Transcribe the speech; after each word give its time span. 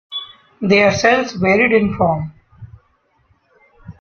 Their 0.61 0.91
shells 0.97 1.33
varied 1.33 1.73
in 1.73 1.93
form. 1.95 2.33